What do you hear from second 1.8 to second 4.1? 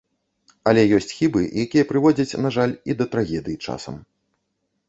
прыводзяць, на жаль, і да трагедый часам.